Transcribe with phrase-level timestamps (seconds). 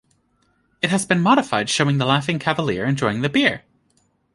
[0.81, 3.61] It has been modified showing the Laughing Cavalier enjoying the beer.